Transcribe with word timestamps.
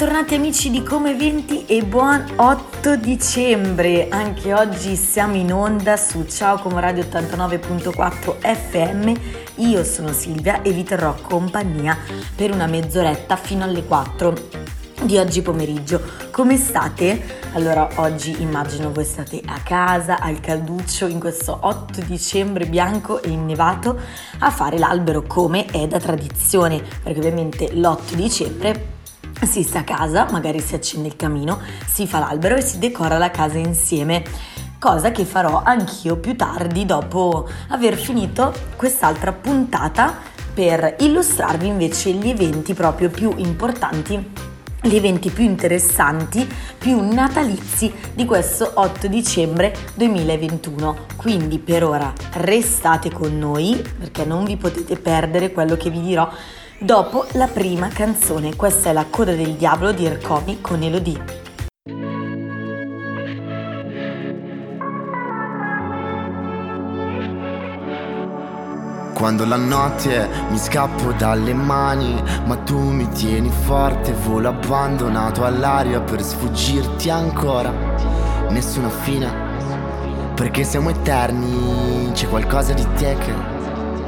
Bentornati 0.00 0.34
amici 0.34 0.70
di 0.70 0.82
Come 0.82 1.10
Eventi 1.10 1.66
e 1.66 1.84
buon 1.84 2.24
8 2.36 2.96
dicembre. 2.96 4.08
Anche 4.08 4.54
oggi 4.54 4.96
siamo 4.96 5.34
in 5.34 5.52
onda 5.52 5.98
su 5.98 6.24
Ciao 6.24 6.58
Como 6.58 6.78
Radio 6.78 7.02
89.4 7.02 8.38
FM. 8.40 9.12
Io 9.56 9.84
sono 9.84 10.10
Silvia 10.14 10.62
e 10.62 10.72
vi 10.72 10.84
terrò 10.84 11.14
compagnia 11.20 11.98
per 12.34 12.50
una 12.50 12.66
mezz'oretta 12.66 13.36
fino 13.36 13.64
alle 13.64 13.84
4 13.84 14.32
di 15.02 15.18
oggi 15.18 15.42
pomeriggio. 15.42 16.00
Come 16.30 16.56
state? 16.56 17.50
Allora, 17.52 17.86
oggi 17.96 18.40
immagino 18.40 18.92
voi 18.92 19.04
state 19.04 19.42
a 19.44 19.60
casa, 19.62 20.18
al 20.18 20.40
calduccio, 20.40 21.08
in 21.08 21.20
questo 21.20 21.58
8 21.60 22.00
dicembre 22.06 22.64
bianco 22.64 23.20
e 23.20 23.28
innevato, 23.28 23.98
a 24.38 24.50
fare 24.50 24.78
l'albero 24.78 25.24
come 25.24 25.66
è 25.66 25.86
da 25.86 26.00
tradizione, 26.00 26.82
perché 27.02 27.18
ovviamente 27.18 27.70
l'8 27.74 28.14
dicembre 28.14 28.89
si 29.46 29.62
sta 29.62 29.80
a 29.80 29.84
casa, 29.84 30.28
magari 30.30 30.60
si 30.60 30.74
accende 30.74 31.08
il 31.08 31.16
camino, 31.16 31.60
si 31.86 32.06
fa 32.06 32.18
l'albero 32.18 32.56
e 32.56 32.62
si 32.62 32.78
decora 32.78 33.18
la 33.18 33.30
casa 33.30 33.58
insieme. 33.58 34.22
Cosa 34.78 35.10
che 35.10 35.24
farò 35.24 35.62
anch'io 35.62 36.16
più 36.16 36.36
tardi 36.36 36.86
dopo 36.86 37.48
aver 37.68 37.96
finito 37.96 38.52
quest'altra 38.76 39.32
puntata 39.32 40.16
per 40.52 40.96
illustrarvi 41.00 41.66
invece 41.66 42.12
gli 42.12 42.28
eventi 42.28 42.74
proprio 42.74 43.10
più 43.10 43.32
importanti 43.36 44.48
gli 44.82 44.96
eventi 44.96 45.28
più 45.28 45.44
interessanti, 45.44 46.48
più 46.78 47.00
natalizi 47.00 47.92
di 48.14 48.24
questo 48.24 48.70
8 48.74 49.08
dicembre 49.08 49.76
2021. 49.94 51.06
Quindi 51.16 51.58
per 51.58 51.84
ora 51.84 52.12
restate 52.34 53.10
con 53.10 53.38
noi 53.38 53.84
perché 53.98 54.24
non 54.24 54.44
vi 54.44 54.56
potete 54.56 54.96
perdere 54.96 55.52
quello 55.52 55.76
che 55.76 55.90
vi 55.90 56.00
dirò 56.00 56.30
dopo 56.80 57.26
la 57.32 57.46
prima 57.46 57.88
canzone. 57.88 58.56
Questa 58.56 58.90
è 58.90 58.92
La 58.92 59.06
coda 59.08 59.34
del 59.34 59.54
diavolo 59.54 59.92
di 59.92 60.06
Ercomi 60.06 60.60
con 60.60 60.82
Elodie. 60.82 61.38
Quando 69.14 69.44
la 69.44 69.56
notte 69.56 70.26
mi 70.48 70.56
scappo 70.56 71.12
dalle 71.12 71.52
mani, 71.52 72.22
ma 72.46 72.56
tu 72.56 72.78
mi 72.78 73.06
tieni 73.10 73.50
forte, 73.50 74.14
volo 74.14 74.48
abbandonato 74.48 75.44
all'aria 75.44 76.00
per 76.00 76.22
sfuggirti 76.22 77.10
ancora. 77.10 77.70
Nessuna 78.48 78.88
fine, 78.88 79.30
perché 80.34 80.64
siamo 80.64 80.88
eterni, 80.88 82.10
c'è 82.14 82.30
qualcosa 82.30 82.72
di 82.72 82.86
te 82.96 83.14
che, 83.18 83.49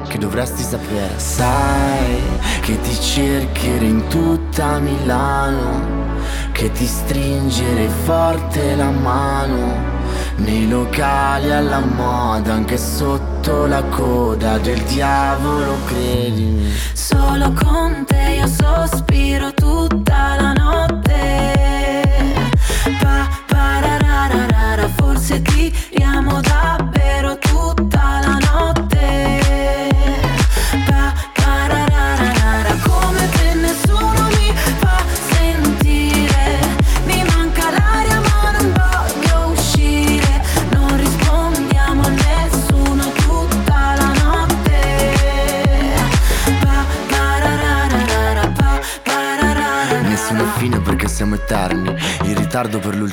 che 0.09 0.19
dovresti 0.19 0.63
sapere. 0.63 1.19
Sai 1.19 2.21
che 2.61 2.81
ti 2.81 2.95
cercherò 3.01 3.85
in 3.85 4.07
tutta 4.09 4.79
Milano, 4.79 6.19
che 6.53 6.71
ti 6.73 6.87
stringerei 6.87 7.89
forte 8.05 8.77
la 8.77 8.91
mano 8.91 9.91
nei 10.37 10.69
locali 10.69 11.53
alla 11.53 11.81
moda, 11.81 12.53
anche 12.53 12.77
sotto 12.77 13.67
la 13.67 13.83
coda 13.85 14.59
del 14.59 14.81
diavolo, 14.83 15.77
credimi. 15.87 16.73
Solo 16.93 17.53
con 17.53 18.05
te 18.07 18.37
io 18.39 18.47
sospiro 18.47 19.53
tutta 19.55 20.37
la 20.37 20.53
notte. 20.53 20.62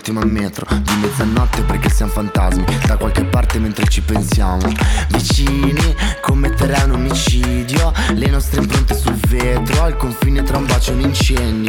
Ritardo 0.09 0.13
per 0.13 0.13
l'ultima 0.13 0.25
metro 0.25 0.65
Di 0.69 0.95
mezzanotte 1.01 1.61
perché 1.61 1.89
siamo 1.89 2.11
fantasmi 2.11 2.65
Da 2.85 2.97
qualche 2.97 3.23
parte 3.25 3.59
mentre 3.59 3.87
ci 3.87 4.01
pensiamo. 4.01 4.71
Vicini 5.09 5.95
commetterei 6.21 6.83
un 6.85 6.91
omicidio 6.91 7.93
Le 8.13 8.27
nostre 8.27 8.61
impronte 8.61 8.95
sul 8.95 9.15
vetro 9.27 9.83
Al 9.83 9.97
confine 9.97 10.43
tra 10.43 10.57
un 10.57 10.65
bacio 10.65 10.91
e 10.91 10.95
un 10.95 11.01
incendio 11.01 11.68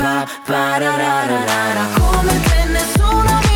Pa 0.00 0.26
pararara, 0.46 1.86
come 1.98 2.40
te 2.40 2.64
nessuno 2.72 3.49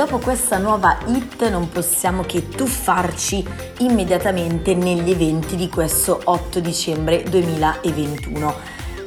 dopo 0.00 0.16
questa 0.16 0.56
nuova 0.56 0.96
hit 1.08 1.46
non 1.50 1.68
possiamo 1.68 2.22
che 2.22 2.48
tuffarci 2.48 3.46
immediatamente 3.80 4.74
negli 4.74 5.10
eventi 5.10 5.56
di 5.56 5.68
questo 5.68 6.18
8 6.24 6.58
dicembre 6.58 7.22
2021. 7.24 8.54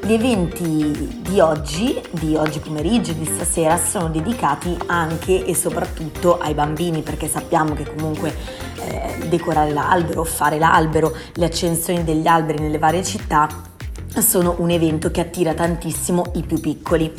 Gli 0.03 0.13
eventi 0.13 1.19
di 1.19 1.39
oggi, 1.39 1.99
di 2.11 2.35
oggi 2.35 2.59
pomeriggio 2.59 3.09
e 3.09 3.17
di 3.17 3.25
stasera, 3.25 3.75
sono 3.77 4.09
dedicati 4.09 4.77
anche 4.85 5.43
e 5.43 5.55
soprattutto 5.55 6.37
ai 6.37 6.53
bambini 6.53 7.01
perché 7.01 7.27
sappiamo 7.27 7.73
che 7.73 7.91
comunque 7.91 8.31
eh, 8.75 9.25
decorare 9.29 9.73
l'albero, 9.73 10.23
fare 10.23 10.59
l'albero, 10.59 11.11
le 11.33 11.45
accensioni 11.45 12.03
degli 12.03 12.27
alberi 12.27 12.61
nelle 12.61 12.77
varie 12.77 13.03
città 13.03 13.47
sono 14.21 14.57
un 14.59 14.69
evento 14.69 15.09
che 15.09 15.21
attira 15.21 15.55
tantissimo 15.55 16.33
i 16.35 16.43
più 16.43 16.59
piccoli. 16.59 17.11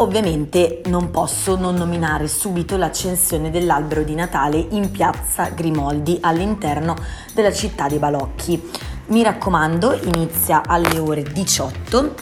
Ovviamente 0.00 0.80
non 0.86 1.10
posso 1.10 1.56
non 1.56 1.74
nominare 1.74 2.28
subito 2.28 2.76
l'accensione 2.76 3.50
dell'albero 3.50 4.04
di 4.04 4.14
Natale 4.14 4.64
in 4.70 4.92
piazza 4.92 5.48
Grimoldi 5.48 6.18
all'interno 6.20 6.94
della 7.34 7.52
città 7.52 7.88
dei 7.88 7.98
Balocchi. 7.98 8.62
Mi 9.06 9.24
raccomando, 9.24 9.98
inizia 10.04 10.62
alle 10.64 11.00
ore 11.00 11.24
18 11.24 12.14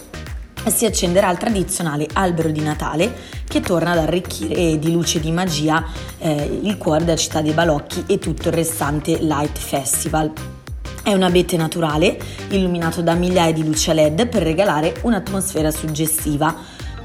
e 0.64 0.70
si 0.70 0.86
accenderà 0.86 1.30
il 1.30 1.36
tradizionale 1.36 2.08
albero 2.14 2.48
di 2.48 2.62
Natale 2.62 3.14
che 3.46 3.60
torna 3.60 3.90
ad 3.90 3.98
arricchire 3.98 4.78
di 4.78 4.92
luce 4.92 5.18
e 5.18 5.20
di 5.20 5.30
magia 5.30 5.84
eh, 6.16 6.58
il 6.62 6.78
cuore 6.78 7.04
della 7.04 7.16
città 7.16 7.42
dei 7.42 7.52
Balocchi 7.52 8.04
e 8.06 8.18
tutto 8.18 8.48
il 8.48 8.54
restante 8.54 9.18
Light 9.18 9.58
Festival. 9.58 10.32
È 11.06 11.12
un 11.12 11.22
abete 11.22 11.56
naturale, 11.56 12.18
illuminato 12.48 13.00
da 13.00 13.14
migliaia 13.14 13.52
di 13.52 13.64
luci 13.64 13.92
LED 13.92 14.26
per 14.26 14.42
regalare 14.42 14.92
un'atmosfera 15.02 15.70
suggestiva. 15.70 16.52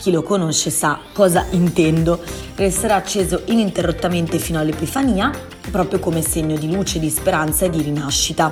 Chi 0.01 0.09
lo 0.09 0.23
conosce 0.23 0.71
sa 0.71 0.99
cosa 1.13 1.45
intendo. 1.51 2.19
Resterà 2.55 2.95
acceso 2.95 3.43
ininterrottamente 3.45 4.39
fino 4.39 4.57
all'Epifania, 4.57 5.29
proprio 5.69 5.99
come 5.99 6.23
segno 6.23 6.57
di 6.57 6.73
luce, 6.73 6.97
di 6.97 7.11
speranza 7.11 7.65
e 7.65 7.69
di 7.69 7.83
rinascita. 7.83 8.51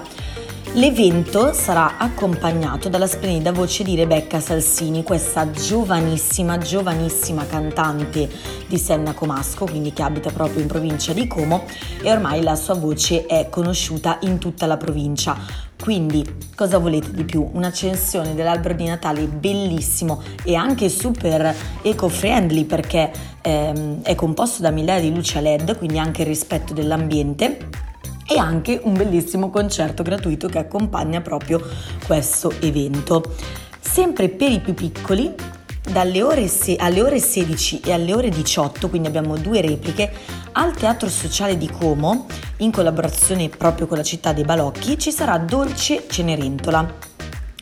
L'evento 0.73 1.51
sarà 1.51 1.97
accompagnato 1.97 2.89
dalla 2.89 3.07
splendida 3.07 3.51
voce 3.51 3.83
di 3.83 3.95
Rebecca 3.95 4.39
Salsini, 4.39 5.01
questa 5.01 5.49
giovanissima, 5.49 6.59
giovanissima 6.59 7.47
cantante 7.47 8.29
di 8.67 8.77
Senna 8.77 9.13
Comasco, 9.13 9.65
quindi 9.65 9.93
che 9.93 10.03
abita 10.03 10.29
proprio 10.29 10.61
in 10.61 10.67
provincia 10.67 11.11
di 11.11 11.25
Como 11.25 11.65
e 12.03 12.11
ormai 12.11 12.43
la 12.43 12.55
sua 12.55 12.75
voce 12.75 13.25
è 13.25 13.49
conosciuta 13.49 14.19
in 14.21 14.37
tutta 14.37 14.67
la 14.67 14.77
provincia. 14.77 15.35
Quindi 15.81 16.23
cosa 16.55 16.77
volete 16.77 17.13
di 17.13 17.23
più? 17.23 17.49
Un'accensione 17.51 18.35
dell'albero 18.35 18.75
di 18.75 18.85
Natale 18.85 19.25
bellissimo 19.25 20.21
e 20.43 20.53
anche 20.53 20.87
super 20.87 21.55
eco-friendly 21.81 22.65
perché 22.65 23.11
ehm, 23.41 24.03
è 24.03 24.13
composto 24.13 24.61
da 24.61 24.69
migliaia 24.69 25.01
di 25.01 25.11
luci 25.11 25.35
a 25.35 25.41
LED, 25.41 25.77
quindi 25.79 25.97
anche 25.97 26.21
il 26.21 26.27
rispetto 26.27 26.73
dell'ambiente 26.73 27.87
e 28.29 28.37
anche 28.37 28.79
un 28.83 28.93
bellissimo 28.93 29.49
concerto 29.49 30.03
gratuito 30.03 30.47
che 30.47 30.59
accompagna 30.59 31.19
proprio 31.19 31.59
questo 32.05 32.53
evento. 32.59 33.35
Sempre 33.79 34.29
per 34.29 34.51
i 34.51 34.59
più 34.59 34.75
piccoli, 34.75 35.33
dalle 35.91 36.21
ore 36.21 36.47
se- 36.47 36.75
alle 36.75 37.01
ore 37.01 37.19
16 37.19 37.79
e 37.79 37.91
alle 37.91 38.13
ore 38.13 38.29
18, 38.29 38.87
quindi 38.87 39.07
abbiamo 39.07 39.35
due 39.37 39.61
repliche, 39.61 40.11
al 40.51 40.75
Teatro 40.75 41.09
Sociale 41.09 41.57
di 41.57 41.67
Como, 41.67 42.27
in 42.57 42.71
collaborazione 42.71 43.49
proprio 43.49 43.87
con 43.87 43.97
la 43.97 44.03
città 44.03 44.31
dei 44.31 44.43
Balocchi, 44.43 44.99
ci 44.99 45.11
sarà 45.11 45.39
Dolce 45.39 46.05
Cenerentola. 46.07 46.87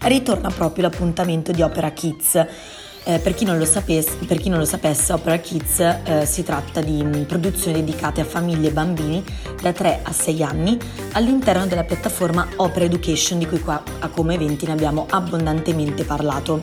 Ritorna 0.02 0.50
proprio 0.50 0.84
l'appuntamento 0.84 1.52
di 1.54 1.62
Opera 1.62 1.92
Kids 1.92 2.46
eh, 3.08 3.20
per, 3.20 3.34
chi 3.34 3.46
sapesse, 3.66 4.18
per, 4.28 4.38
chi 4.38 4.50
non 4.50 4.60
lo 4.60 4.66
sapesse, 4.66 5.14
Opera 5.14 5.38
Kids 5.38 5.80
eh, 5.80 6.26
si 6.26 6.44
tratta 6.44 6.82
di 6.82 7.02
mm, 7.02 7.24
produzioni 7.24 7.80
dedicate 7.80 8.20
a 8.20 8.26
famiglie 8.26 8.68
e 8.68 8.72
bambini 8.72 9.24
da 9.62 9.72
3 9.72 10.02
a 10.04 10.12
6 10.12 10.44
anni 10.44 10.78
all'interno 11.14 11.66
della 11.68 11.86
piattaforma 11.86 12.46
Opera 12.58 12.84
Education 12.84 13.40
di 13.40 13.48
cui 13.48 13.62
qua 13.62 13.82
a 14.00 14.10
Come 14.10 14.34
Eventi 14.34 14.66
ne 14.66 14.74
abbiamo 14.74 15.06
abbondantemente 15.10 16.04
parlato. 16.04 16.60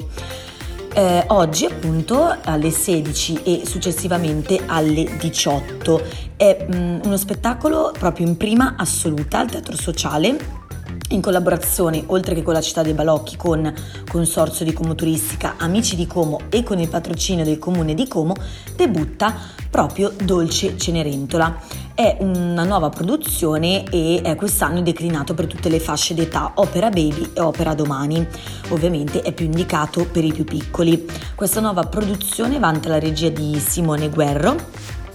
Eh, 0.93 1.25
oggi 1.29 1.65
appunto 1.65 2.37
alle 2.45 2.71
16 2.71 3.43
e 3.43 3.63
successivamente 3.65 4.61
alle 4.67 5.17
18 5.19 6.03
è 6.37 6.67
mh, 6.69 6.77
mm, 6.77 7.01
uno 7.05 7.17
spettacolo 7.17 7.91
proprio 7.99 8.27
in 8.27 8.37
prima 8.37 8.75
assoluta 8.77 9.39
al 9.39 9.51
teatro 9.51 9.77
sociale 9.77 10.64
in 11.11 11.21
collaborazione, 11.21 12.03
oltre 12.07 12.35
che 12.35 12.43
con 12.43 12.55
la 12.55 12.61
città 12.61 12.83
dei 12.83 12.95
Balocchi, 12.95 13.37
con 13.37 13.73
Consorzio 14.11 14.65
di 14.65 14.73
Como 14.73 14.95
Turistica, 14.95 15.55
Amici 15.59 15.97
di 15.97 16.07
Como 16.07 16.41
e 16.49 16.63
con 16.63 16.79
il 16.79 16.89
patrocinio 16.89 17.45
del 17.45 17.59
comune 17.59 17.95
di 17.95 18.09
Como, 18.09 18.35
debutta 18.75 19.35
proprio 19.71 20.13
Dolce 20.23 20.77
Cenerentola. 20.79 21.83
È 21.95 22.17
una 22.21 22.65
nuova 22.65 22.89
produzione 22.89 23.85
e 23.85 24.21
è 24.23 24.35
quest'anno 24.35 24.83
declinato 24.83 25.35
per 25.35 25.47
tutte 25.47 25.69
le 25.69 25.79
fasce 25.79 26.15
d'età, 26.15 26.53
opera 26.57 26.89
baby 26.89 27.31
e 27.35 27.41
opera 27.41 27.75
domani. 27.75 28.27
Ovviamente 28.71 29.23
è 29.23 29.33
più 29.33 29.45
indicato 29.45 30.07
per 30.07 30.25
i 30.25 30.33
più 30.33 30.45
piccoli. 30.45 31.07
Questa 31.37 31.61
nuova 31.61 31.83
produzione 31.83 32.59
vanta 32.59 32.89
la 32.89 32.99
regia 32.99 33.29
di 33.29 33.61
Simone 33.61 34.09
Guerro 34.09 34.57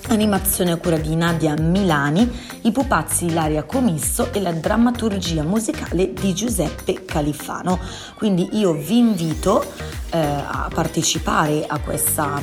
animazione 0.09 0.71
a 0.71 0.77
cura 0.77 0.97
di 0.97 1.15
Nadia 1.15 1.53
Milani, 1.59 2.27
i 2.61 2.71
pupazzi 2.71 3.25
Ilaria 3.25 3.63
Comisso 3.63 4.31
e 4.33 4.41
la 4.41 4.51
drammaturgia 4.51 5.44
musicale 5.44 6.13
di 6.13 6.33
Giuseppe 6.33 7.06
Califano. 7.06 7.79
Quindi 8.15 8.50
io 8.53 8.73
vi 8.73 8.97
invito 8.97 9.63
eh, 10.09 10.17
a 10.17 10.67
partecipare 10.73 11.65
a 11.67 11.79
questa, 11.79 12.41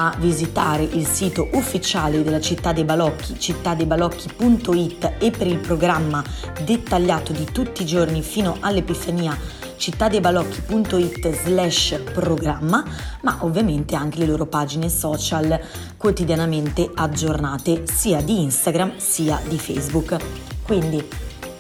a 0.02 0.16
visitare 0.18 0.84
il 0.84 1.06
sito 1.06 1.50
ufficiale 1.54 2.24
della 2.24 2.40
Città 2.40 2.72
dei 2.72 2.86
Balocchi, 2.86 3.38
cittadeibalocchi.it 3.38 5.16
e 5.20 5.32
per 5.32 5.48
il 5.48 5.58
programma 5.58 6.24
dettagliato 6.64 7.34
di 7.34 7.46
tutti 7.52 7.82
i 7.82 7.86
giorni 7.86 8.22
fino 8.22 8.58
all'Epifania 8.62 9.38
cittadeibalocchi.it 9.80 11.32
slash 11.32 12.00
programma, 12.14 12.84
ma 13.22 13.38
ovviamente 13.42 13.96
anche 13.96 14.20
le 14.20 14.26
loro 14.26 14.46
pagine 14.46 14.90
social 14.90 15.60
quotidianamente 15.98 16.92
aggiornate 16.94 17.86
sia 17.88 18.22
di 18.22 18.42
Instagram 18.44 18.98
sia 18.98 19.40
di 19.48 19.58
Facebook. 19.58 20.18
Quindi 20.64 21.08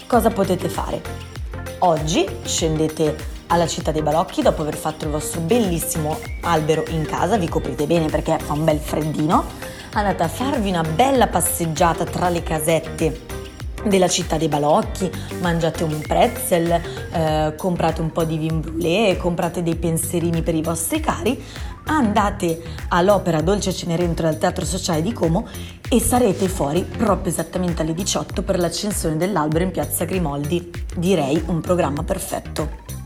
cosa 0.06 0.30
potete 0.30 0.68
fare? 0.68 1.01
Oggi 1.80 2.27
scendete 2.44 3.38
alla 3.48 3.68
città 3.68 3.92
dei 3.92 4.04
balocchi 4.04 4.42
dopo 4.42 4.62
aver 4.62 4.75
fatto 4.75 5.06
il 5.06 5.12
vostro 5.12 5.39
bellissimo 5.39 6.19
albero 6.42 6.83
in 6.89 7.06
casa, 7.06 7.38
vi 7.38 7.48
coprite 7.48 7.88
bene 7.88 8.07
perché 8.07 8.38
fa 8.38 8.54
un 8.54 8.65
bel 8.65 8.80
freddino, 8.80 9.45
andate 9.94 10.24
a 10.24 10.27
farvi 10.27 10.69
una 10.69 10.83
bella 10.83 11.27
passeggiata 11.27 12.04
tra 12.04 12.30
le 12.30 12.44
casette 12.44 13.38
della 13.86 14.08
città 14.08 14.38
dei 14.38 14.48
balocchi, 14.48 15.10
mangiate 15.42 15.84
un 15.84 16.00
pretzel, 16.02 16.81
eh, 17.12 17.53
comprate 17.56 18.01
un 18.01 18.12
po' 18.12 18.24
di 18.24 18.38
vin 18.38 18.60
brûlé, 18.60 19.18
comprate 19.18 19.63
dei 19.63 19.75
pensierini 19.75 20.42
per 20.42 20.56
i 20.56 20.62
vostri 20.62 21.00
cari, 21.00 21.42
andate 21.86 22.62
all'opera 22.89 23.42
Dolce 23.42 23.74
Cenerentola 23.74 24.30
al 24.30 24.38
Teatro 24.38 24.65
Sociale 24.65 25.01
di 25.01 25.13
Como 25.13 25.48
e 25.89 26.00
sarete 26.00 26.48
fuori 26.48 26.84
proprio 26.84 27.32
esattamente 27.32 27.82
alle 27.82 27.94
18 27.94 28.44
per 28.44 28.60
l'accensione 28.60 29.18
dell'albero 29.18 29.63
in 29.63 29.72
piazza 29.72 30.06
Grimoldi. 30.06 30.70
Direi 30.96 31.42
un 31.48 31.62
programma 31.62 32.03
perfetto. 32.03 32.99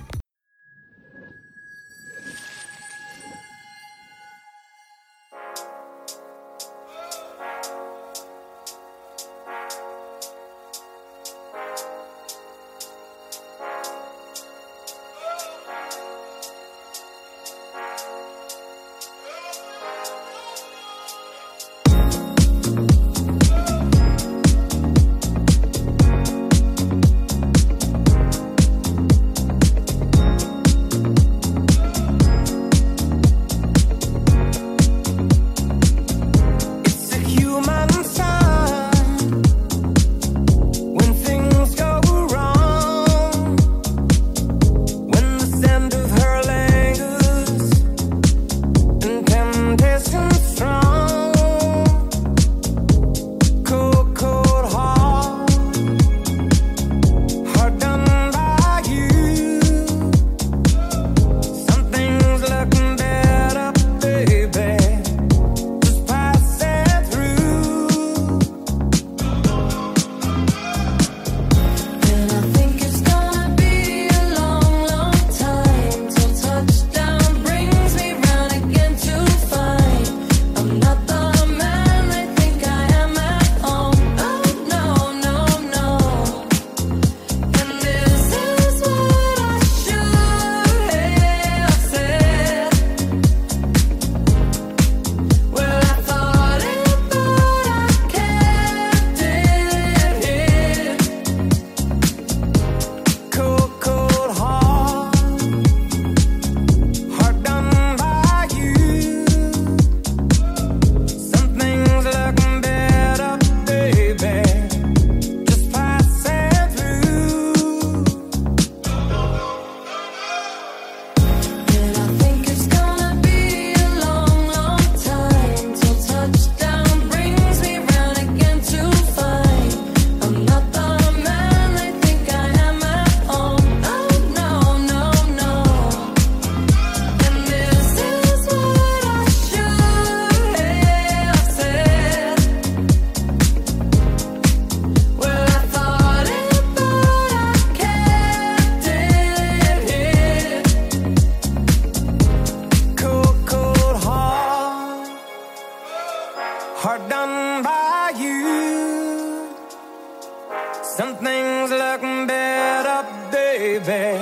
Baby. 163.79 164.19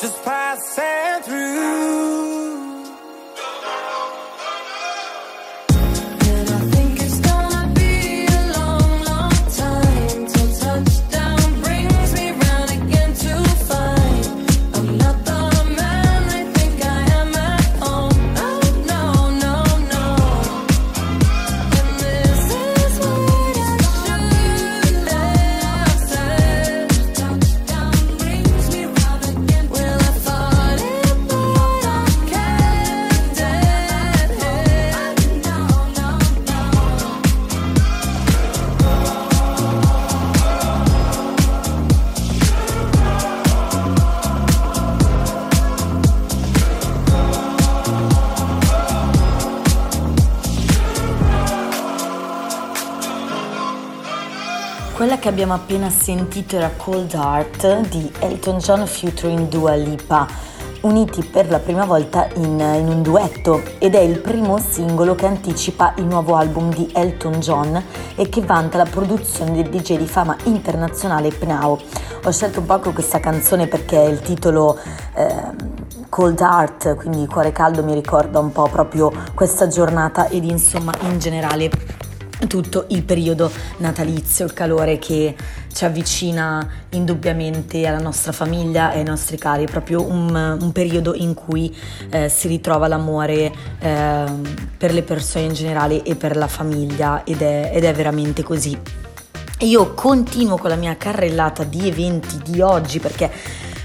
Just 0.00 0.22
passing 0.24 0.39
che 55.20 55.28
abbiamo 55.28 55.52
appena 55.52 55.90
sentito 55.90 56.56
era 56.56 56.70
Cold 56.74 57.12
Heart 57.12 57.88
di 57.88 58.10
Elton 58.20 58.56
John 58.56 58.86
featuring 58.86 59.48
Dua 59.48 59.74
Lipa, 59.74 60.26
uniti 60.80 61.22
per 61.22 61.50
la 61.50 61.58
prima 61.58 61.84
volta 61.84 62.26
in, 62.36 62.58
in, 62.58 62.88
un 62.88 63.02
duetto 63.02 63.62
ed 63.78 63.94
è 63.94 64.00
il 64.00 64.18
primo 64.20 64.56
singolo 64.56 65.14
che 65.14 65.26
anticipa 65.26 65.92
il 65.98 66.06
nuovo 66.06 66.36
album 66.36 66.72
di 66.72 66.90
Elton 66.94 67.32
John 67.34 67.84
e 68.14 68.30
che 68.30 68.40
vanta 68.40 68.78
la 68.78 68.86
produzione 68.86 69.52
del 69.52 69.68
DJ 69.68 69.98
di 69.98 70.06
fama 70.06 70.34
internazionale 70.44 71.28
Pnau. 71.28 71.78
Ho 72.24 72.30
scelto 72.32 72.60
un 72.60 72.66
po' 72.66 72.78
questa 72.78 73.20
canzone 73.20 73.66
perché 73.66 73.98
il 73.98 74.20
titolo 74.20 74.78
eh, 75.14 75.44
Cold 76.08 76.40
Heart, 76.40 76.94
quindi 76.96 77.26
cuore 77.26 77.52
caldo, 77.52 77.84
mi 77.84 77.92
ricorda 77.92 78.38
un 78.38 78.52
po' 78.52 78.68
proprio 78.70 79.12
questa 79.34 79.66
giornata 79.66 80.28
ed 80.28 80.44
insomma 80.44 80.94
in 81.02 81.18
generale 81.18 81.70
tutto 82.46 82.86
il 82.88 83.02
periodo 83.02 83.50
natalizio, 83.78 84.44
il 84.44 84.52
calore 84.52 84.98
che 84.98 85.34
ci 85.72 85.84
avvicina 85.84 86.66
indubbiamente 86.90 87.86
alla 87.86 87.98
nostra 87.98 88.32
famiglia 88.32 88.92
e 88.92 88.98
ai 88.98 89.04
nostri 89.04 89.36
cari, 89.36 89.66
proprio 89.66 90.02
un, 90.02 90.58
un 90.60 90.72
periodo 90.72 91.14
in 91.14 91.34
cui 91.34 91.74
eh, 92.10 92.28
si 92.28 92.48
ritrova 92.48 92.88
l'amore 92.88 93.52
eh, 93.78 94.24
per 94.76 94.92
le 94.92 95.02
persone 95.02 95.44
in 95.44 95.52
generale 95.52 96.02
e 96.02 96.16
per 96.16 96.36
la 96.36 96.48
famiglia 96.48 97.24
ed 97.24 97.42
è, 97.42 97.70
ed 97.74 97.84
è 97.84 97.92
veramente 97.92 98.42
così. 98.42 98.78
Io 99.60 99.92
continuo 99.92 100.56
con 100.56 100.70
la 100.70 100.76
mia 100.76 100.96
carrellata 100.96 101.64
di 101.64 101.86
eventi 101.86 102.38
di 102.42 102.62
oggi 102.62 102.98
perché 102.98 103.30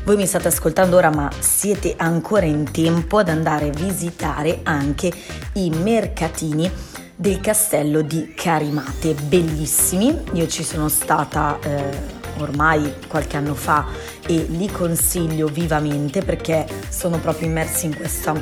voi 0.05 0.15
mi 0.15 0.25
state 0.25 0.47
ascoltando 0.47 0.95
ora 0.95 1.09
ma 1.09 1.29
siete 1.39 1.95
ancora 1.97 2.45
in 2.45 2.71
tempo 2.71 3.17
ad 3.17 3.27
andare 3.27 3.69
a 3.69 3.71
visitare 3.71 4.59
anche 4.63 5.11
i 5.53 5.69
mercatini 5.71 6.71
del 7.15 7.39
castello 7.39 8.01
di 8.01 8.33
Carimate, 8.35 9.13
bellissimi. 9.13 10.17
Io 10.33 10.47
ci 10.47 10.63
sono 10.63 10.89
stata 10.89 11.59
eh, 11.61 12.23
ormai 12.37 12.93
qualche 13.07 13.37
anno 13.37 13.55
fa 13.55 13.85
e 14.27 14.45
li 14.49 14.69
consiglio 14.69 15.47
vivamente 15.47 16.21
perché 16.21 16.67
sono 16.89 17.19
proprio 17.19 17.47
immersi 17.47 17.85
in, 17.85 17.95
questa, 17.95 18.33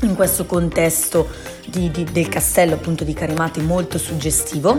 in 0.00 0.14
questo 0.14 0.44
contesto 0.44 1.28
di, 1.66 1.90
di, 1.90 2.04
del 2.04 2.28
castello 2.28 2.74
appunto 2.74 3.04
di 3.04 3.14
Carimate 3.14 3.60
molto 3.62 3.96
suggestivo 3.96 4.78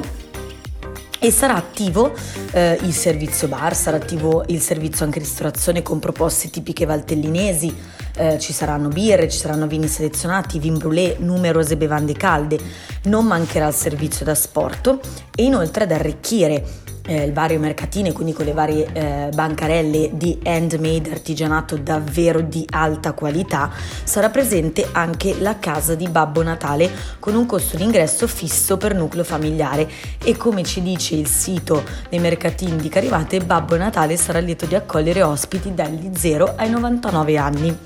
e 1.23 1.29
sarà 1.29 1.55
attivo 1.55 2.13
eh, 2.51 2.79
il 2.81 2.93
servizio 2.93 3.47
bar, 3.47 3.75
sarà 3.75 3.97
attivo 3.97 4.43
il 4.47 4.59
servizio 4.59 5.05
anche 5.05 5.19
ristorazione 5.19 5.83
con 5.83 5.99
proposte 5.99 6.49
tipiche 6.49 6.85
valtellinesi, 6.85 7.71
eh, 8.15 8.39
ci 8.39 8.51
saranno 8.53 8.87
birre, 8.87 9.29
ci 9.29 9.37
saranno 9.37 9.67
vini 9.67 9.87
selezionati, 9.87 10.57
vin 10.57 10.79
brûlé, 10.79 11.17
numerose 11.19 11.77
bevande 11.77 12.13
calde, 12.13 12.59
non 13.03 13.27
mancherà 13.27 13.67
il 13.67 13.73
servizio 13.75 14.25
da 14.25 14.33
sport 14.33 14.97
e 15.35 15.43
inoltre 15.43 15.83
ad 15.83 15.91
arricchire 15.91 16.65
eh, 17.05 17.23
il 17.23 17.33
vario 17.33 17.59
mercatino, 17.59 18.11
quindi 18.11 18.33
con 18.33 18.45
le 18.45 18.53
varie 18.53 18.87
eh, 18.91 19.29
bancarelle 19.33 20.11
di 20.13 20.39
handmade 20.43 21.11
artigianato 21.11 21.77
davvero 21.77 22.41
di 22.41 22.65
alta 22.69 23.13
qualità, 23.13 23.71
sarà 24.03 24.29
presente 24.29 24.87
anche 24.91 25.35
la 25.39 25.59
casa 25.59 25.95
di 25.95 26.07
Babbo 26.07 26.43
Natale 26.43 26.89
con 27.19 27.35
un 27.35 27.45
costo 27.45 27.77
d'ingresso 27.77 28.27
fisso 28.27 28.77
per 28.77 28.93
nucleo 28.93 29.23
familiare 29.23 29.89
e 30.23 30.37
come 30.37 30.63
ci 30.63 30.81
dice 30.81 31.15
il 31.15 31.27
sito 31.27 31.83
dei 32.09 32.19
mercatini 32.19 32.77
di 32.77 32.89
Carivate, 32.89 33.39
Babbo 33.39 33.77
Natale 33.77 34.17
sarà 34.17 34.39
lieto 34.39 34.65
di 34.65 34.75
accogliere 34.75 35.23
ospiti 35.23 35.73
dagli 35.73 36.11
0 36.13 36.53
ai 36.55 36.69
99 36.69 37.37
anni 37.37 37.77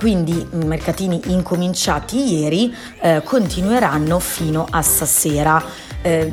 quindi 0.00 0.46
mercatini 0.52 1.20
incominciati 1.26 2.40
ieri 2.40 2.74
eh, 3.02 3.20
continueranno 3.22 4.18
fino 4.18 4.66
a 4.70 4.80
stasera. 4.80 5.62
Eh, 6.02 6.32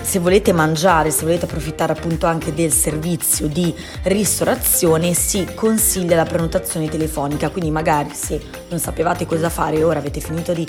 se 0.00 0.18
volete 0.18 0.52
mangiare, 0.52 1.10
se 1.10 1.24
volete 1.24 1.44
approfittare 1.44 1.92
appunto 1.92 2.26
anche 2.26 2.52
del 2.52 2.72
servizio 2.72 3.46
di 3.46 3.72
ristorazione, 4.04 5.14
si 5.14 5.46
consiglia 5.54 6.16
la 6.16 6.24
prenotazione 6.24 6.88
telefonica, 6.88 7.50
quindi 7.50 7.70
magari 7.70 8.10
se 8.12 8.40
non 8.68 8.80
sapevate 8.80 9.24
cosa 9.24 9.48
fare 9.48 9.82
ora 9.84 10.00
avete 10.00 10.20
finito 10.20 10.52
di 10.52 10.66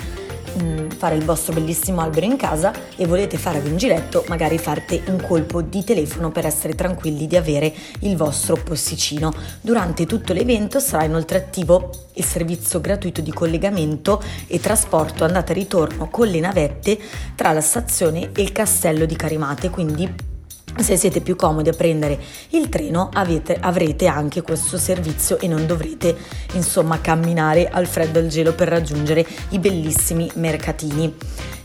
Mm, 0.62 0.90
fare 0.92 1.16
il 1.16 1.26
vostro 1.26 1.54
bellissimo 1.54 2.00
albero 2.00 2.26
in 2.26 2.38
casa 2.38 2.72
e 2.96 3.06
volete 3.06 3.38
fare 3.38 3.60
un 3.60 3.76
giretto, 3.76 4.24
magari 4.28 4.58
fate 4.58 5.02
un 5.08 5.22
colpo 5.22 5.62
di 5.62 5.84
telefono 5.84 6.32
per 6.32 6.46
essere 6.46 6.76
tranquilli 6.76 7.28
di 7.28 7.36
avere 7.36 7.74
il 8.00 8.16
vostro 8.16 8.56
posticino. 8.56 9.34
Durante 9.60 10.06
tutto 10.06 10.32
l'evento 10.32 10.80
sarà 10.80 11.04
inoltre 11.04 11.40
attivo 11.40 11.90
il 12.14 12.24
servizio 12.24 12.80
gratuito 12.80 13.20
di 13.20 13.34
collegamento 13.34 14.22
e 14.48 14.60
trasporto 14.62 15.26
andata 15.26 15.52
e 15.52 15.56
ritorno 15.56 16.10
con 16.10 16.28
le 16.28 16.40
navette 16.40 16.98
tra 17.36 17.52
la 17.52 17.62
stazione 17.62 18.32
e 18.34 18.42
il 18.42 18.54
castello 18.54 19.06
di 19.06 19.16
Carimate, 19.16 19.70
quindi 19.70 20.35
se 20.84 20.98
siete 20.98 21.22
più 21.22 21.36
comodi 21.36 21.70
a 21.70 21.74
prendere 21.74 22.20
il 22.50 22.70
treno 22.70 23.10
avete, 23.14 23.58
avrete 23.60 24.08
anche 24.08 24.42
questo 24.42 24.78
servizio 24.78 25.40
e 25.40 25.48
non 25.48 25.66
dovrete 25.66 26.16
insomma 26.54 27.00
camminare 27.00 27.68
al 27.70 27.88
freddo 27.88 28.20
e 28.20 28.24
al 28.24 28.28
gelo 28.28 28.54
per 28.54 28.68
raggiungere 28.68 29.26
i 29.50 29.60
bellissimi 29.60 30.30
mercatini. 30.36 31.16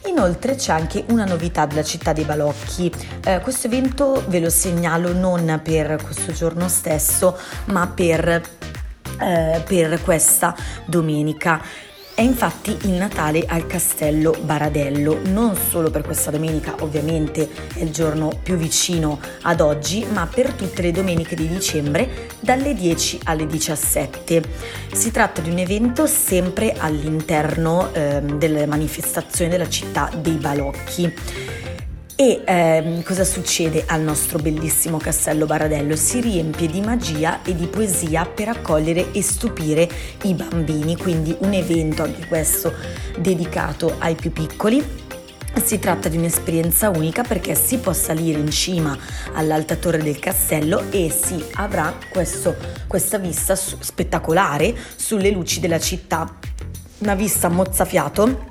Inoltre 0.06 0.54
c'è 0.54 0.72
anche 0.72 1.04
una 1.08 1.24
novità 1.24 1.66
della 1.66 1.82
città 1.82 2.12
dei 2.12 2.24
Balocchi. 2.24 2.90
Eh, 3.24 3.40
questo 3.40 3.66
evento 3.66 4.24
ve 4.28 4.40
lo 4.40 4.50
segnalo 4.50 5.12
non 5.12 5.60
per 5.62 6.00
questo 6.02 6.32
giorno 6.32 6.68
stesso, 6.68 7.36
ma 7.66 7.86
per, 7.86 8.28
eh, 9.20 9.62
per 9.66 10.00
questa 10.02 10.54
domenica. 10.86 11.88
È 12.20 12.22
infatti 12.22 12.76
il 12.82 12.90
Natale 12.90 13.46
al 13.46 13.66
Castello 13.66 14.36
Baradello, 14.42 15.20
non 15.28 15.56
solo 15.56 15.88
per 15.88 16.02
questa 16.02 16.30
domenica, 16.30 16.74
ovviamente 16.80 17.48
è 17.74 17.80
il 17.80 17.92
giorno 17.92 18.30
più 18.42 18.56
vicino 18.56 19.18
ad 19.40 19.62
oggi, 19.62 20.04
ma 20.12 20.26
per 20.26 20.52
tutte 20.52 20.82
le 20.82 20.90
domeniche 20.90 21.34
di 21.34 21.48
dicembre 21.48 22.28
dalle 22.38 22.74
10 22.74 23.20
alle 23.24 23.46
17. 23.46 24.42
Si 24.92 25.10
tratta 25.10 25.40
di 25.40 25.48
un 25.48 25.60
evento 25.60 26.06
sempre 26.06 26.74
all'interno 26.76 27.90
eh, 27.94 28.20
delle 28.20 28.66
manifestazioni 28.66 29.50
della 29.50 29.70
città 29.70 30.10
dei 30.14 30.34
Balocchi. 30.34 31.10
E 32.20 32.42
ehm, 32.44 33.02
cosa 33.02 33.24
succede 33.24 33.84
al 33.86 34.02
nostro 34.02 34.38
bellissimo 34.38 34.98
castello 34.98 35.46
Baradello? 35.46 35.96
Si 35.96 36.20
riempie 36.20 36.68
di 36.68 36.82
magia 36.82 37.40
e 37.42 37.54
di 37.54 37.66
poesia 37.66 38.26
per 38.26 38.48
accogliere 38.48 39.10
e 39.12 39.22
stupire 39.22 39.88
i 40.24 40.34
bambini, 40.34 40.98
quindi 40.98 41.34
un 41.40 41.54
evento 41.54 42.02
anche 42.02 42.26
questo 42.26 42.74
dedicato 43.16 43.94
ai 44.00 44.16
più 44.16 44.32
piccoli. 44.32 44.86
Si 45.64 45.78
tratta 45.78 46.10
di 46.10 46.18
un'esperienza 46.18 46.90
unica 46.90 47.22
perché 47.22 47.54
si 47.54 47.78
può 47.78 47.94
salire 47.94 48.38
in 48.38 48.50
cima 48.50 48.94
all'alta 49.32 49.76
torre 49.76 50.02
del 50.02 50.18
castello 50.18 50.90
e 50.90 51.10
si 51.10 51.42
avrà 51.54 51.96
questo, 52.10 52.54
questa 52.86 53.16
vista 53.16 53.56
spettacolare 53.56 54.76
sulle 54.94 55.30
luci 55.30 55.58
della 55.58 55.80
città. 55.80 56.36
Una 56.98 57.14
vista 57.14 57.48
mozzafiato 57.48 58.49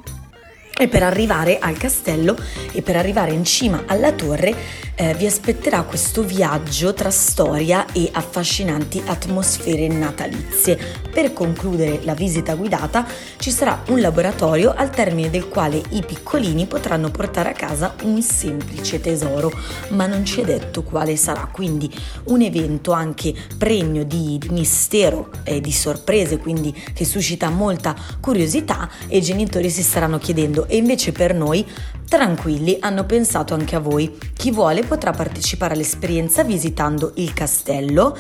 E 0.81 0.88
per 0.88 1.03
arrivare 1.03 1.59
al 1.59 1.77
castello 1.77 2.38
e 2.71 2.81
per 2.81 2.95
arrivare 2.95 3.33
in 3.33 3.43
cima 3.43 3.83
alla 3.86 4.13
torre 4.13 4.55
eh, 4.95 5.13
vi 5.13 5.25
aspetterà 5.25 5.83
questo 5.83 6.24
viaggio 6.24 6.93
tra 6.93 7.09
storia 7.09 7.86
e 7.91 8.09
affascinanti 8.12 9.01
atmosfere 9.05 9.89
natalizie. 9.89 10.77
Per 11.12 11.33
concludere 11.33 12.00
la 12.03 12.13
visita 12.13 12.55
guidata 12.55 13.05
ci 13.38 13.51
sarà 13.51 13.83
un 13.89 14.00
laboratorio 14.00 14.74
al 14.74 14.89
termine 14.89 15.29
del 15.29 15.50
quale 15.50 15.81
i 15.89 16.01
piccolini 16.05 16.65
potranno 16.65 17.12
portare 17.12 17.50
a 17.50 17.53
casa 17.53 17.95
un 18.03 18.21
semplice 18.21 19.01
tesoro, 19.01 19.51
ma 19.89 20.05
non 20.05 20.24
ci 20.24 20.39
è 20.39 20.45
detto 20.45 20.83
quale 20.83 21.17
sarà, 21.17 21.50
quindi 21.51 21.93
un 22.25 22.41
evento 22.41 22.93
anche 22.93 23.33
pregno 23.57 24.03
di, 24.03 24.38
di 24.38 24.50
mistero 24.50 25.29
e 25.43 25.59
di 25.59 25.74
sorprese, 25.74 26.38
quindi 26.38 26.74
che 26.93 27.03
suscita 27.03 27.50
molta 27.50 27.93
curiosità 28.21 28.89
e 29.07 29.17
i 29.17 29.21
genitori 29.21 29.69
si 29.69 29.83
staranno 29.83 30.17
chiedendo 30.19 30.67
e 30.69 30.77
invece 30.77 31.11
per 31.11 31.33
noi 31.33 31.65
tranquilli 32.07 32.77
hanno 32.79 33.05
pensato 33.05 33.53
anche 33.53 33.75
a 33.75 33.79
voi. 33.79 34.17
Chi 34.33 34.51
vuole 34.51 34.83
potrà 34.83 35.11
partecipare 35.11 35.73
all'esperienza 35.73 36.43
visitando 36.43 37.11
il 37.15 37.33
castello 37.33 38.15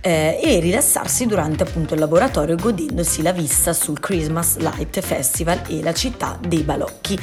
eh, 0.00 0.38
e 0.42 0.60
rilassarsi 0.60 1.26
durante 1.26 1.62
appunto 1.62 1.94
il 1.94 2.00
laboratorio 2.00 2.56
godendosi 2.56 3.22
la 3.22 3.32
vista 3.32 3.72
sul 3.72 4.00
Christmas 4.00 4.56
Light 4.58 5.00
Festival 5.00 5.62
e 5.68 5.82
la 5.82 5.94
città 5.94 6.38
dei 6.46 6.62
balocchi. 6.62 7.18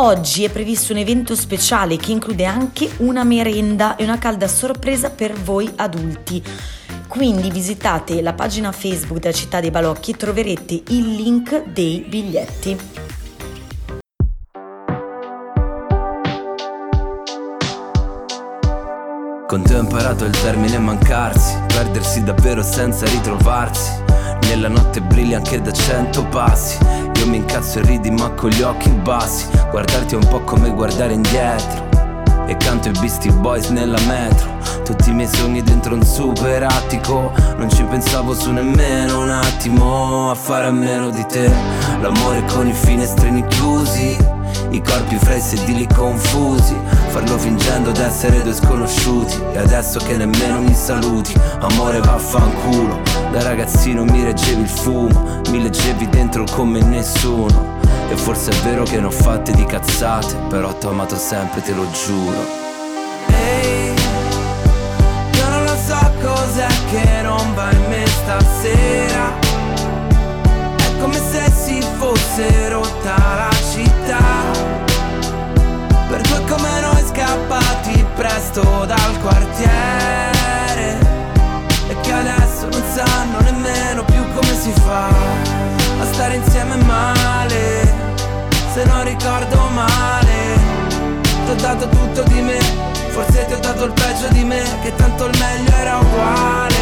Oggi 0.00 0.44
è 0.44 0.50
previsto 0.50 0.92
un 0.92 1.00
evento 1.00 1.34
speciale 1.34 1.96
che 1.96 2.12
include 2.12 2.44
anche 2.44 2.88
una 2.98 3.24
merenda 3.24 3.96
e 3.96 4.04
una 4.04 4.18
calda 4.18 4.46
sorpresa 4.46 5.10
per 5.10 5.32
voi 5.32 5.68
adulti. 5.74 6.40
Quindi 7.08 7.50
visitate 7.50 8.22
la 8.22 8.34
pagina 8.34 8.70
Facebook 8.70 9.18
della 9.18 9.34
città 9.34 9.60
dei 9.60 9.72
balocchi 9.72 10.12
e 10.12 10.16
troverete 10.16 10.82
il 10.88 11.14
link 11.16 11.64
dei 11.72 12.04
biglietti. 12.08 12.76
Con 19.48 19.62
te 19.62 19.76
ho 19.76 19.80
imparato 19.80 20.26
il 20.26 20.38
termine 20.42 20.78
mancarsi, 20.78 21.56
perdersi 21.68 22.22
davvero 22.22 22.62
senza 22.62 23.06
ritrovarsi. 23.06 23.92
Nella 24.42 24.68
notte 24.68 25.00
brilli 25.00 25.32
anche 25.32 25.62
da 25.62 25.72
cento 25.72 26.26
passi. 26.26 26.76
Io 27.16 27.26
mi 27.26 27.38
incazzo 27.38 27.78
e 27.78 27.82
ridi 27.82 28.10
ma 28.10 28.28
con 28.32 28.50
gli 28.50 28.60
occhi 28.60 28.90
bassi. 28.90 29.46
Guardarti 29.70 30.16
è 30.16 30.18
un 30.18 30.28
po' 30.28 30.42
come 30.42 30.68
guardare 30.68 31.14
indietro. 31.14 31.88
E 32.46 32.58
canto 32.58 32.88
i 32.88 32.92
Beastie 33.00 33.32
Boys 33.32 33.68
nella 33.68 33.98
metro. 34.06 34.50
Tutti 34.84 35.08
i 35.08 35.14
miei 35.14 35.28
sogni 35.28 35.62
dentro 35.62 35.94
un 35.94 36.04
super 36.04 36.64
attico. 36.64 37.32
Non 37.56 37.70
ci 37.70 37.82
pensavo 37.84 38.34
su 38.34 38.52
nemmeno 38.52 39.22
un 39.22 39.30
attimo 39.30 40.30
a 40.30 40.34
fare 40.34 40.66
a 40.66 40.72
meno 40.72 41.08
di 41.08 41.24
te. 41.24 41.50
L'amore 42.02 42.44
con 42.52 42.68
i 42.68 42.74
finestrini 42.74 43.46
chiusi 43.46 44.14
i 44.70 44.82
corpi 44.82 45.16
fra 45.18 45.34
i 45.34 45.40
sedili 45.40 45.86
confusi 45.86 46.76
Farlo 47.08 47.38
fingendo 47.38 47.90
d'essere 47.90 48.42
due 48.42 48.52
sconosciuti. 48.52 49.40
E 49.52 49.58
adesso 49.58 49.98
che 49.98 50.16
nemmeno 50.16 50.60
mi 50.60 50.74
saluti 50.74 51.34
Amore 51.60 52.00
vaffanculo. 52.00 53.00
Da 53.32 53.42
ragazzino 53.42 54.04
mi 54.04 54.22
reggevi 54.24 54.62
il 54.62 54.68
fumo 54.68 55.40
Mi 55.50 55.62
leggevi 55.62 56.08
dentro 56.08 56.44
come 56.44 56.80
nessuno. 56.80 57.76
E 58.10 58.16
forse 58.16 58.50
è 58.50 58.54
vero 58.64 58.84
che 58.84 58.98
ne 58.98 59.06
ho 59.06 59.10
fatte 59.10 59.52
di 59.52 59.64
cazzate 59.64 60.34
Però 60.48 60.72
t'ho 60.72 60.90
amato 60.90 61.16
sempre, 61.16 61.62
te 61.62 61.74
lo 61.74 61.86
giuro 61.90 62.67
presto 78.18 78.84
dal 78.84 79.20
quartiere. 79.20 80.98
E 81.86 82.00
che 82.00 82.12
adesso 82.12 82.66
non 82.68 82.82
sanno 82.92 83.38
nemmeno 83.42 84.04
più 84.04 84.22
come 84.34 84.54
si 84.60 84.72
fa 84.84 85.06
A 85.06 86.04
stare 86.12 86.34
insieme 86.34 86.76
male 86.84 87.94
Se 88.72 88.84
non 88.84 89.04
ricordo 89.04 89.56
male. 89.72 90.58
Ti 91.44 91.50
ho 91.50 91.54
dato 91.54 91.88
tutto 91.88 92.22
di 92.24 92.40
me 92.42 92.58
Forse 93.08 93.46
ti 93.46 93.54
ho 93.54 93.58
dato 93.58 93.84
il 93.84 93.92
peggio 93.92 94.28
di 94.28 94.44
me 94.44 94.62
Che 94.82 94.94
tanto 94.96 95.26
il 95.26 95.38
meglio 95.38 95.76
era 95.76 95.98
uguale. 95.98 96.76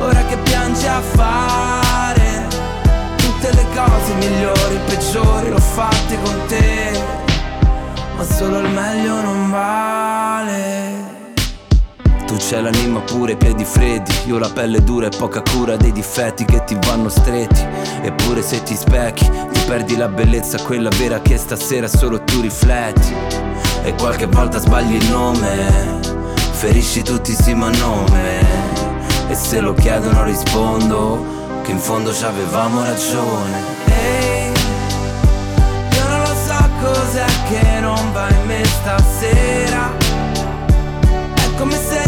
Ora 0.00 0.22
che 0.24 0.36
piangi 0.38 0.86
a 0.86 1.00
fare 1.00 2.46
Tutte 3.16 3.52
le 3.54 3.64
cose 3.74 4.14
migliori, 4.14 4.78
peggiori 4.86 5.50
L'ho 5.50 5.60
fatte 5.60 6.18
con 6.22 6.46
te. 6.48 7.26
Ma 8.16 8.24
solo 8.24 8.58
il 8.58 8.68
meglio 8.68 9.20
non 9.20 9.27
C'hai 12.50 12.62
l'anima 12.62 13.00
pure, 13.00 13.32
i 13.32 13.36
piedi 13.36 13.62
freddi. 13.62 14.10
Io 14.24 14.38
la 14.38 14.48
pelle 14.48 14.82
dura 14.82 15.04
e 15.04 15.10
poca 15.14 15.42
cura 15.42 15.76
dei 15.76 15.92
difetti 15.92 16.46
che 16.46 16.64
ti 16.64 16.78
vanno 16.86 17.10
stretti. 17.10 17.62
Eppure 18.00 18.40
se 18.40 18.62
ti 18.62 18.74
specchi, 18.74 19.28
ti 19.28 19.60
perdi 19.66 19.96
la 19.98 20.08
bellezza 20.08 20.56
Quella 20.62 20.88
vera 20.96 21.20
che 21.20 21.36
stasera 21.36 21.86
solo 21.86 22.24
tu 22.24 22.40
rifletti. 22.40 23.14
E 23.82 23.92
qualche 23.96 24.24
volta 24.24 24.58
sbagli 24.60 24.94
il 24.94 25.10
nome. 25.10 26.00
Ferisci 26.52 27.02
tutti 27.02 27.34
sì 27.34 27.52
ma 27.52 27.68
nome. 27.68 28.40
E 29.28 29.34
se 29.34 29.60
lo 29.60 29.74
chiedono 29.74 30.24
rispondo 30.24 31.60
Che 31.62 31.70
in 31.70 31.78
fondo 31.78 32.14
ci 32.14 32.24
avevamo 32.24 32.82
ragione 32.82 33.76
cos'è 36.80 37.26
che 37.48 37.80
non 37.80 38.12
va 38.12 38.28
in 38.30 38.46
me 38.46 38.64
stasera. 38.64 39.90
Come 41.58 41.72
se 41.72 42.07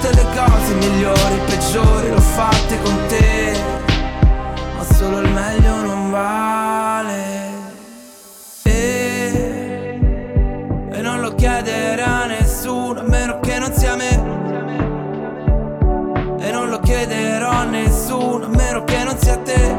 Tutte 0.00 0.14
le 0.14 0.24
cose 0.34 0.74
migliori, 0.76 1.38
peggiori 1.44 2.08
L'ho 2.08 2.20
fatte 2.20 2.80
con 2.80 2.98
te. 3.08 3.52
Ma 4.74 4.82
solo 4.94 5.18
il 5.18 5.28
meglio 5.28 5.82
non 5.82 6.10
vale. 6.10 7.50
E, 8.62 10.00
e 10.90 11.00
non 11.02 11.20
lo 11.20 11.34
chiederà 11.34 12.24
nessuno 12.24 13.00
A 13.00 13.02
meno 13.02 13.40
che 13.40 13.58
non 13.58 13.74
sia 13.74 13.94
me. 13.94 14.08
E 16.38 16.50
non 16.50 16.70
lo 16.70 16.80
chiederò 16.80 17.50
a 17.50 17.64
nessuno 17.64 18.46
A 18.46 18.48
meno 18.48 18.84
che 18.84 19.04
non 19.04 19.18
sia 19.18 19.36
te. 19.36 19.76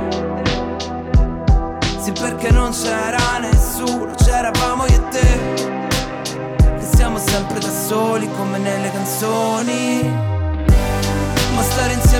Sì 1.97 2.11
perché 2.11 2.51
non 2.51 2.69
c'era 2.69 3.39
nessuno, 3.39 4.13
c'eravamo 4.13 4.85
io 4.85 4.95
e 4.95 5.09
te. 5.09 6.79
Siamo 6.93 7.17
sempre 7.17 7.59
da 7.59 7.71
soli 7.71 8.29
come 8.37 8.59
nelle 8.59 8.91
canzoni 8.91 10.10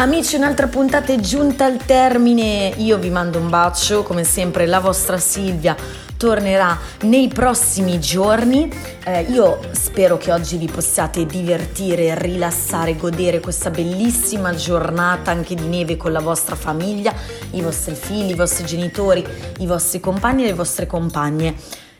Amici, 0.00 0.36
un'altra 0.36 0.66
puntata 0.66 1.12
è 1.12 1.18
giunta 1.18 1.66
al 1.66 1.76
termine. 1.84 2.72
Io 2.78 2.96
vi 2.96 3.10
mando 3.10 3.38
un 3.38 3.50
bacio, 3.50 4.02
come 4.02 4.24
sempre 4.24 4.64
la 4.64 4.80
vostra 4.80 5.18
Silvia 5.18 5.76
tornerà 6.16 6.74
nei 7.02 7.28
prossimi 7.28 8.00
giorni. 8.00 8.72
Eh, 9.04 9.24
io 9.24 9.60
spero 9.72 10.16
che 10.16 10.32
oggi 10.32 10.56
vi 10.56 10.68
possiate 10.68 11.26
divertire, 11.26 12.18
rilassare, 12.18 12.96
godere 12.96 13.40
questa 13.40 13.68
bellissima 13.68 14.54
giornata 14.54 15.32
anche 15.32 15.54
di 15.54 15.66
neve 15.66 15.98
con 15.98 16.12
la 16.12 16.20
vostra 16.20 16.56
famiglia, 16.56 17.12
i 17.50 17.60
vostri 17.60 17.94
figli, 17.94 18.30
i 18.30 18.34
vostri 18.34 18.64
genitori, 18.64 19.22
i 19.58 19.66
vostri 19.66 20.00
compagni 20.00 20.44
e 20.44 20.46
le 20.46 20.54
vostre 20.54 20.86
compagne. 20.86 21.54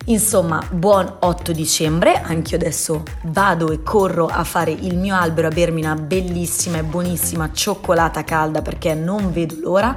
Insomma, 0.07 0.67
buon 0.71 1.17
8 1.21 1.53
dicembre, 1.53 2.15
anche 2.15 2.53
io 2.53 2.57
adesso 2.57 3.03
vado 3.25 3.71
e 3.71 3.83
corro 3.83 4.27
a 4.27 4.45
fare 4.45 4.71
il 4.71 4.97
mio 4.97 5.15
albero 5.15 5.49
a 5.49 5.51
bermi 5.51 5.83
una 5.83 5.95
bellissima 5.95 6.79
e 6.79 6.83
buonissima 6.83 7.53
cioccolata 7.53 8.25
calda 8.25 8.63
perché 8.63 8.95
non 8.95 9.31
vedo 9.31 9.57
l'ora. 9.61 9.97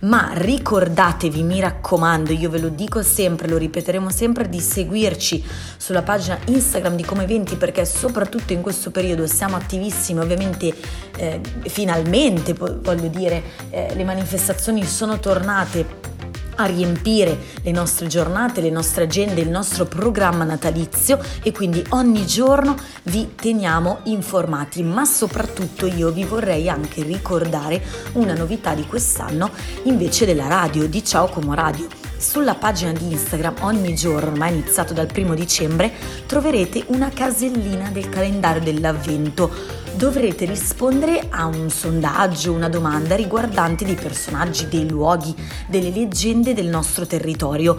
Ma 0.00 0.30
ricordatevi, 0.32 1.42
mi 1.42 1.60
raccomando, 1.60 2.32
io 2.32 2.48
ve 2.48 2.58
lo 2.58 2.68
dico 2.68 3.02
sempre, 3.02 3.48
lo 3.48 3.56
ripeteremo 3.56 4.10
sempre, 4.10 4.48
di 4.48 4.60
seguirci 4.60 5.44
sulla 5.76 6.02
pagina 6.02 6.38
Instagram 6.46 6.96
di 6.96 7.04
Come 7.04 7.24
Eventi 7.24 7.56
perché 7.56 7.84
soprattutto 7.84 8.52
in 8.52 8.62
questo 8.62 8.90
periodo 8.90 9.26
siamo 9.26 9.56
attivissimi, 9.56 10.20
ovviamente 10.20 10.74
eh, 11.16 11.40
finalmente 11.64 12.54
voglio 12.54 13.08
dire 13.08 13.42
eh, 13.70 13.94
le 13.94 14.04
manifestazioni 14.04 14.84
sono 14.84 15.18
tornate 15.18 16.08
a 16.62 16.66
riempire 16.66 17.38
le 17.62 17.70
nostre 17.70 18.06
giornate, 18.06 18.60
le 18.60 18.70
nostre 18.70 19.04
agende, 19.04 19.40
il 19.40 19.48
nostro 19.48 19.84
programma 19.86 20.44
natalizio 20.44 21.18
e 21.42 21.52
quindi 21.52 21.84
ogni 21.90 22.26
giorno 22.26 22.76
vi 23.04 23.34
teniamo 23.34 24.00
informati, 24.04 24.82
ma 24.82 25.04
soprattutto 25.04 25.86
io 25.86 26.10
vi 26.10 26.24
vorrei 26.24 26.68
anche 26.68 27.02
ricordare 27.02 27.82
una 28.12 28.34
novità 28.34 28.74
di 28.74 28.86
quest'anno 28.86 29.50
invece 29.84 30.26
della 30.26 30.48
radio, 30.48 30.88
di 30.88 31.04
Ciao 31.04 31.28
Como 31.28 31.54
Radio. 31.54 31.88
Sulla 32.20 32.54
pagina 32.54 32.92
di 32.92 33.12
Instagram 33.12 33.54
ogni 33.60 33.94
giorno, 33.94 34.32
ormai 34.32 34.52
iniziato 34.52 34.92
dal 34.92 35.06
primo 35.06 35.34
dicembre, 35.34 35.90
troverete 36.26 36.84
una 36.88 37.08
casellina 37.08 37.88
del 37.90 38.10
calendario 38.10 38.60
dell'avvento 38.60 39.50
dovrete 40.00 40.46
rispondere 40.46 41.26
a 41.28 41.44
un 41.44 41.68
sondaggio, 41.68 42.54
una 42.54 42.70
domanda 42.70 43.14
riguardante 43.16 43.84
dei 43.84 43.96
personaggi, 43.96 44.66
dei 44.66 44.88
luoghi, 44.88 45.34
delle 45.68 45.90
leggende 45.90 46.54
del 46.54 46.68
nostro 46.68 47.06
territorio. 47.06 47.78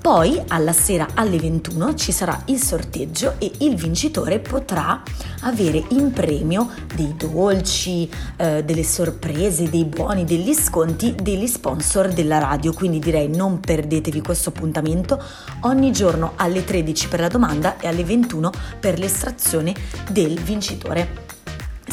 Poi 0.00 0.40
alla 0.48 0.72
sera 0.72 1.08
alle 1.12 1.36
21 1.36 1.94
ci 1.96 2.12
sarà 2.12 2.44
il 2.46 2.62
sorteggio 2.62 3.34
e 3.36 3.52
il 3.58 3.76
vincitore 3.76 4.38
potrà 4.38 5.02
avere 5.42 5.84
in 5.88 6.12
premio 6.12 6.70
dei 6.94 7.14
dolci, 7.14 8.10
eh, 8.38 8.64
delle 8.64 8.82
sorprese, 8.82 9.68
dei 9.68 9.84
buoni, 9.84 10.24
degli 10.24 10.54
sconti 10.54 11.14
degli 11.14 11.46
sponsor 11.46 12.08
della 12.08 12.38
radio. 12.38 12.72
Quindi 12.72 13.00
direi 13.00 13.28
non 13.28 13.60
perdetevi 13.60 14.22
questo 14.22 14.48
appuntamento 14.48 15.22
ogni 15.64 15.92
giorno 15.92 16.32
alle 16.36 16.64
13 16.64 17.08
per 17.08 17.20
la 17.20 17.28
domanda 17.28 17.78
e 17.78 17.86
alle 17.86 18.02
21 18.02 18.50
per 18.80 18.98
l'estrazione 18.98 19.74
del 20.08 20.40
vincitore. 20.40 21.29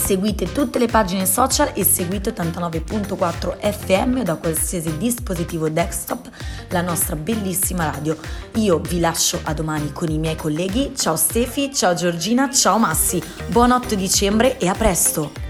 Seguite 0.08 0.50
tutte 0.54 0.80
le 0.80 0.86
pagine 0.88 1.26
social 1.26 1.72
e 1.74 1.84
seguite 1.84 2.32
89.4 2.32 3.58
FM 3.60 4.22
da 4.22 4.36
qualsiasi 4.36 4.98
dispositivo 4.98 5.67
desktop 5.67 6.30
la 6.70 6.80
nostra 6.80 7.17
bellissima 7.17 7.91
radio. 7.91 8.15
Io 8.54 8.80
vi 8.80 9.02
lascio 9.02 9.38
a 9.43 9.54
domani 9.54 9.91
con 9.91 10.10
i 10.10 10.17
miei 10.17 10.38
colleghi. 10.38 10.93
Ciao 10.96 11.17
Stefi, 11.17 11.74
ciao 11.74 11.93
Giorgina, 11.93 12.50
ciao 12.50 12.78
Massi. 12.78 13.22
Buon 13.48 13.72
8 13.72 13.96
dicembre 13.96 14.58
e 14.58 14.70
a 14.70 14.74
presto! 14.76 15.47